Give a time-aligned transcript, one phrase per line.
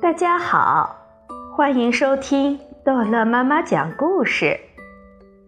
[0.00, 0.96] 大家好，
[1.56, 4.60] 欢迎收听逗乐妈妈讲故事。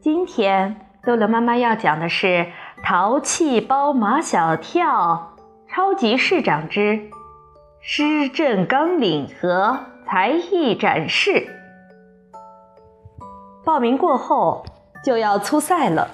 [0.01, 2.27] 今天逗乐妈妈要讲的是
[2.83, 5.35] 《淘气包马小跳》
[5.73, 7.11] 超级市长之
[7.81, 11.47] 施政纲领和才艺展示。
[13.65, 14.65] 报名过后
[15.05, 16.11] 就要初赛了，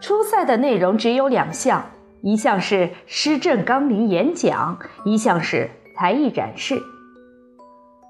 [0.00, 1.86] 初赛的内容只有两项，
[2.22, 6.80] 一项是施政纲领演讲，一项是才艺展示。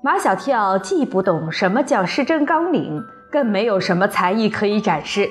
[0.00, 5.28] 马小跳既不懂什么叫施政纲领，更没有什么才艺可以展示。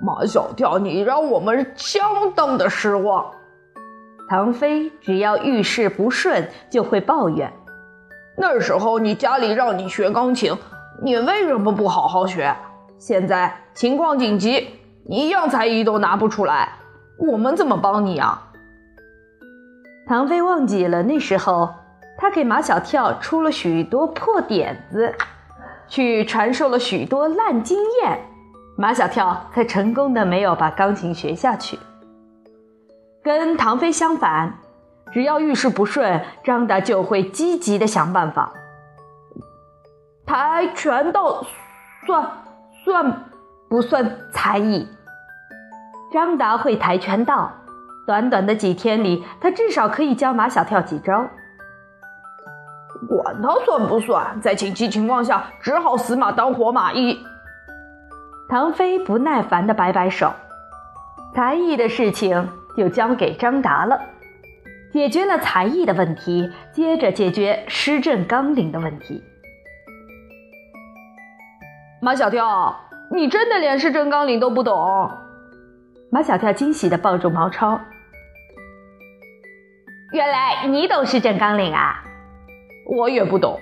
[0.00, 3.32] 马小跳，你让我们相当的失望。
[4.28, 7.52] 唐飞只要遇事不顺就会抱怨。
[8.38, 10.56] 那时候你家里让你学钢琴，
[11.02, 12.54] 你为什么不好好学？
[12.96, 14.68] 现在情况紧急，
[15.04, 16.68] 你一样才艺都拿不出来，
[17.18, 18.52] 我们怎么帮你啊？
[20.06, 21.74] 唐飞忘记了那时候。
[22.24, 25.14] 他给马小跳出了许多破点子，
[25.86, 28.18] 去传授了许多烂经验，
[28.78, 31.78] 马小跳才成功的没有把钢琴学下去。
[33.22, 34.54] 跟唐飞相反，
[35.12, 38.54] 只要遇事不顺，张达就会积极的想办法。
[40.24, 41.44] 跆拳道
[42.06, 42.30] 算
[42.86, 43.24] 算
[43.68, 44.88] 不算才艺？
[46.10, 47.52] 张达会跆拳道，
[48.06, 51.26] 短短的几天里，他至少可以教马小跳几招。
[53.08, 57.18] 管他算不算，在紧急情况下，只好死马当活马医。
[58.48, 60.32] 唐飞不耐烦地摆摆手，
[61.34, 64.00] 才艺的事情就交给张达了。
[64.92, 69.22] 解决了才艺的问题，接着解决施政纲领的问题。
[72.00, 72.76] 马小跳，
[73.10, 75.10] 你真的连施政纲领都不懂？
[76.10, 77.80] 马小跳惊喜地抱住毛超，
[80.12, 82.04] 原来你懂施政纲领啊！
[82.86, 83.58] 我也不懂。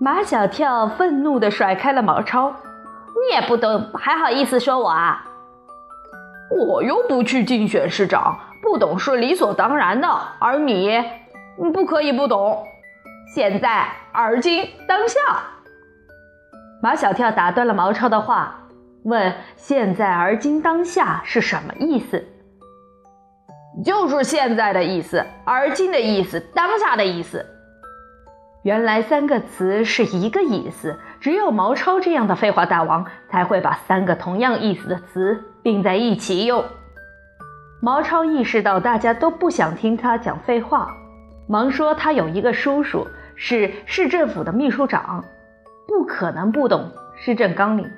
[0.00, 5.24] 马小跳愤怒地甩开了毛超，你也不懂，还好意思说我啊？
[6.50, 10.08] 我又不去竞选市长，不懂是理所当然的。
[10.38, 11.02] 而你，
[11.72, 12.64] 不可以不懂。
[13.34, 15.18] 现在，而今，当下。
[16.82, 18.58] 马小跳打断了毛超的话，
[19.04, 22.24] 问：“现在，而今，当下是什么意思？”
[23.84, 27.46] 就是现在的意思，而今的意思，当下的意思。
[28.62, 36.64] 原来三个词是一个意思，只有毛超这样的废话大王才会把三个同样意思的词并在一起用。
[37.80, 40.94] 毛超意识到大家都不想听他讲废话，
[41.48, 45.24] 忙说他有一个叔叔是市政府的秘书长，
[45.88, 47.90] 不可能不懂施政纲领。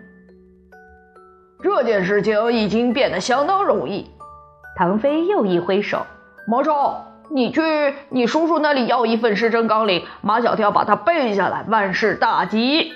[1.62, 4.10] 这件事情已经变得相当容易。
[4.76, 6.06] 唐飞又一挥手，
[6.48, 7.04] 毛超。
[7.30, 7.60] 你去
[8.10, 12.92] 你叔叔那里要一份施政纲领，马小跳把它背下来，万事大吉。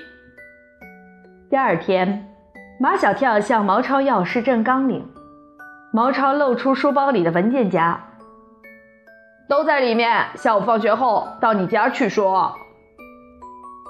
[1.50, 2.28] 第二天，
[2.78, 5.09] 马小跳向毛超要施政纲领，
[5.93, 8.00] 毛超露出书包里的文件夹，
[9.49, 10.27] 都在里面。
[10.34, 12.55] 下午放学后到你家去说。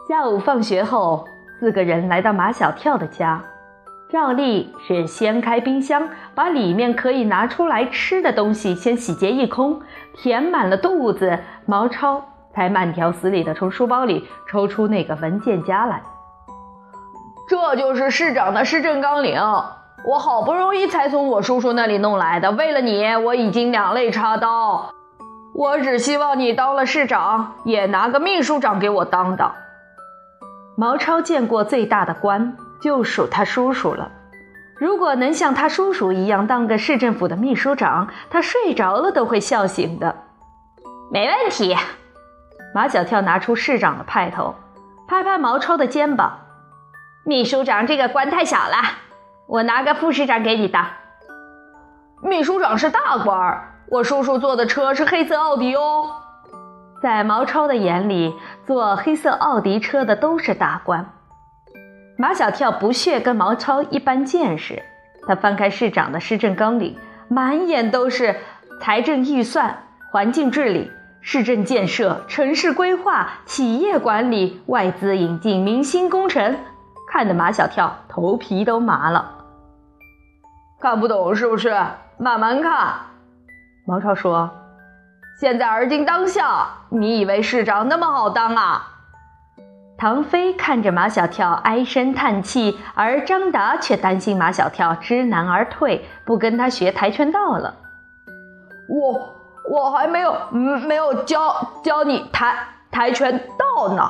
[0.08, 1.26] 下午放学后，
[1.58, 3.42] 四个人来到马小跳的家。
[4.10, 9.82] 照例是掀开冰箱，把里面可以拿出来吃的东西先洗劫一空，
[10.14, 12.24] 填满了肚子，毛超
[12.54, 16.00] 才慢条斯理地从书包里抽出那个文件夹来。
[17.50, 19.38] 这就是市长的施政纲领，
[20.06, 22.50] 我好不容易才从我叔叔那里弄来的。
[22.52, 24.90] 为了你，我已经两肋插刀。
[25.54, 29.54] 我只希望你当了市长，也拿个秘书长给我当当。
[30.76, 32.56] 毛超见过最大的官。
[32.80, 34.10] 就属他叔叔了。
[34.76, 40.14] 如果能像他叔叔一样当个市政府的秘书长，他睡着了都会笑醒的。
[41.10, 41.76] 没问题。
[42.74, 44.54] 马小跳拿出市长的派头，
[45.08, 46.38] 拍拍毛超的肩膀
[47.24, 48.76] ：“秘书长这个官太小了，
[49.48, 50.86] 我拿个副市长给你当。”
[52.22, 56.10] 秘书长是大官儿，我叔叔坐的车是黑色奥迪哦。
[57.02, 58.36] 在毛超的眼里，
[58.66, 61.10] 坐黑色奥迪车的都是大官。
[62.20, 64.82] 马小跳不屑跟毛超一般见识，
[65.24, 66.98] 他翻开市长的施政纲领，
[67.28, 68.34] 满眼都是
[68.80, 76.58] 财政预算、环境治理、市政建设、城市规划、企业管理、外资引进、明星工程，
[77.08, 79.36] 看得马小跳头皮都麻了。
[80.80, 81.72] 看不懂是不是？
[82.16, 82.96] 慢慢看。
[83.86, 84.50] 毛超说
[85.40, 88.94] ：“现在而今当下，你以为市长那么好当啊？”
[89.98, 97.74] 唐飞看着马小跳唉声叹气，而张达却担心马小跳知难而退，不跟他学跆拳道了。
[98.88, 99.34] 我
[99.68, 102.54] 我还没有没有教教你跆
[102.92, 104.08] 跆拳道呢？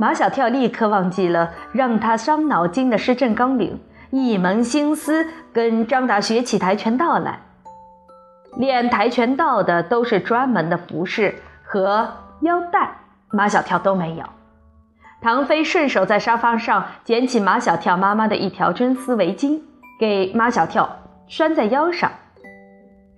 [0.00, 7.38] 马小跳立刻忘记了让他伤脑筋的施政纲领，一门心思跟张达学起跆拳道来。
[8.56, 12.90] 练跆拳道的都是专门的服饰和腰带，
[13.30, 14.24] 马小跳都没有。
[15.20, 19.60] 唐飞顺手在沙发上捡起马小跳妈妈的一条真丝围巾，
[19.98, 20.88] 给马小跳
[21.26, 22.10] 拴在腰上。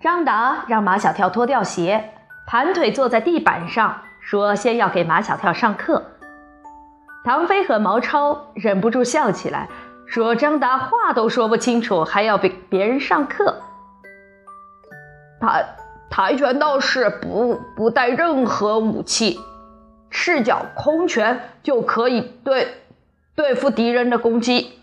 [0.00, 2.12] 张达让马小跳脱掉鞋，
[2.46, 6.02] 盘腿坐在地板上，说：“先要给马小跳上课。”
[7.22, 9.68] 唐飞和毛超忍不住笑起来，
[10.06, 13.60] 说：“张达话都说不清楚，还要给别人上课。”
[15.38, 15.64] 跆
[16.08, 19.38] 跆拳道是不不带任何武器，
[20.10, 22.68] 赤脚空拳就可以对
[23.34, 24.80] 对付敌人的攻击，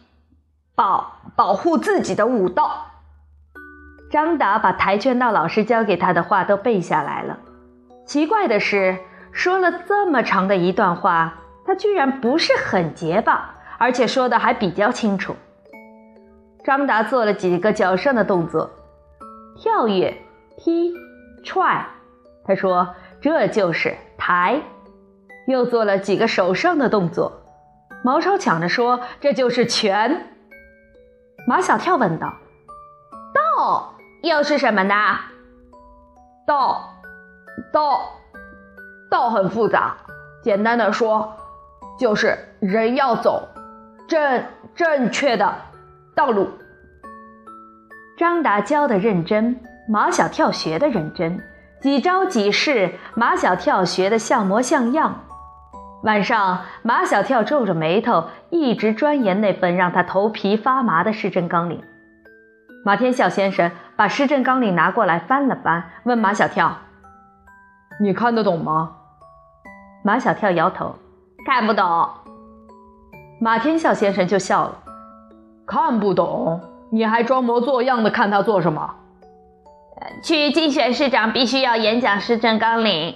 [0.73, 2.85] 保保护自己的武道。
[4.09, 7.37] 张达把跆拳道老师教给他的话都背下来了。
[8.05, 8.97] 奇怪的是，
[9.33, 15.35] 说了这么长的一段话，他居然不是很结巴，而且说的还比较清楚。
[16.63, 18.71] 张达做了几个脚上的动作，
[19.57, 20.17] 跳跃、
[20.57, 20.93] 踢、
[21.43, 21.85] 踹，
[22.45, 24.61] 他说这就是抬。
[25.47, 27.41] 又做了几个手上的动作，
[28.03, 30.27] 毛超抢着说这就是拳。
[31.47, 32.33] 马小跳问道
[33.33, 34.93] ：“道？”又是什么呢？
[36.45, 36.89] 道，
[37.71, 38.01] 道，
[39.11, 39.95] 道很复杂。
[40.41, 41.33] 简单的说，
[41.99, 43.47] 就是人要走
[44.07, 44.43] 正
[44.75, 45.55] 正确的
[46.15, 46.49] 道路。
[48.17, 51.39] 张达教的认真，马小跳学的认真，
[51.79, 55.26] 几招几式，马小跳学的像模像样。
[56.07, 61.83] 晚上，马小跳皱着眉头，一直钻研那本让他头皮发麻的市政纲领。
[62.85, 66.77] 马天笑先生把施政纲领拿过来翻了翻，问马小跳
[67.99, 68.93] ：“你看得懂吗？”
[70.01, 70.95] 马小跳摇头
[71.45, 72.09] ：“看不懂。”
[73.41, 74.79] 马天笑先生就笑了
[75.67, 78.95] ：“看不懂，你还装模作样的看他做什么？
[80.23, 83.13] 去竞选市长必须要演讲施政纲领。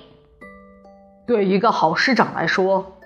[1.32, 2.98] 对一个好市长来说，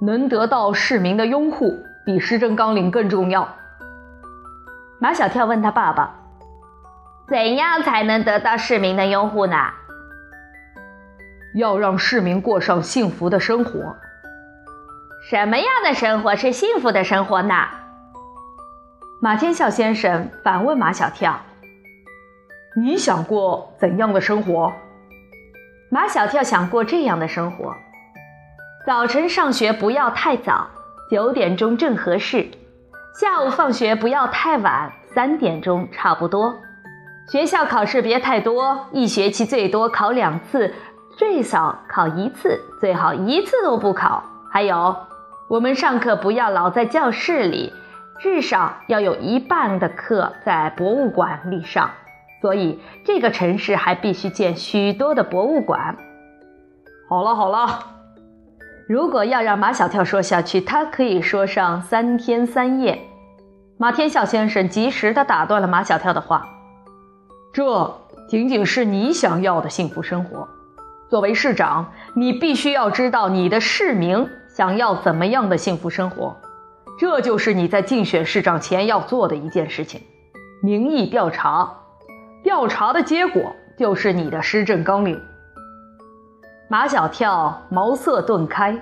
[0.00, 1.76] 能得到市民的拥护
[2.06, 3.48] 比施政纲领更重要。”
[5.02, 6.14] 马小跳问他爸爸
[7.26, 9.56] ：“怎样才能得到市民的拥护呢？”
[11.56, 13.96] 要让市民过上幸福的生活。
[15.28, 17.54] 什么样的生活是幸福的生活呢？
[19.20, 21.40] 马天笑先生反问马小跳
[22.80, 24.72] ：“你想过怎样的生活？”
[25.94, 27.72] 马小跳想过这样的生活：
[28.84, 30.66] 早晨上学不要太早，
[31.08, 32.48] 九点钟正合适。
[33.20, 36.56] 下午放学不要太晚，三点钟差不多。
[37.30, 40.74] 学校考试别太多，一学期最多考两次，
[41.16, 44.24] 最少考一次，最好一次都不考。
[44.50, 44.96] 还有，
[45.48, 47.72] 我们上课不要老在教室里，
[48.18, 51.88] 至少要有一半的课在博物馆里上。
[52.44, 55.96] 所以，这个城市还必须建许多的博物馆。
[57.08, 57.78] 好了好了。
[58.86, 63.00] 如果要让马小跳说下去，他可以说上三天三夜。
[63.78, 66.46] 马天笑先生及时的打断了马小跳的话
[67.50, 67.98] ：“这
[68.28, 70.46] 仅仅是你想要的幸福生活。
[71.08, 76.36] 作为市长，你必须要知道你的市民想要怎么样的幸福生活。
[76.98, 80.02] 这就是你在竞选市长前要做的一件事情——
[80.62, 81.78] 民意调查。
[82.44, 85.20] 调查的结果就是你的施政纲领。”
[86.70, 88.78] 马小跳茅塞顿开，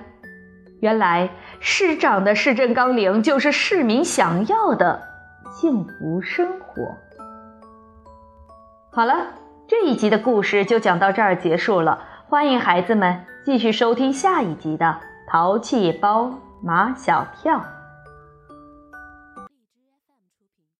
[0.81, 1.29] 原来
[1.59, 5.01] 市长的市政纲领就是市民想要的
[5.51, 6.83] 幸福生活。
[8.91, 9.27] 好了，
[9.67, 12.03] 这一集的故事就讲到这儿结束了。
[12.27, 14.85] 欢迎孩子们继续收听下一集的
[15.31, 17.57] 《淘气包马小跳》。